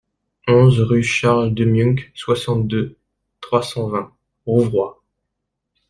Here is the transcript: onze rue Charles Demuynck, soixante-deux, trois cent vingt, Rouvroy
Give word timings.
onze 0.47 0.79
rue 0.81 1.03
Charles 1.03 1.53
Demuynck, 1.53 2.11
soixante-deux, 2.15 2.97
trois 3.39 3.61
cent 3.61 3.87
vingt, 3.87 4.11
Rouvroy 4.47 4.99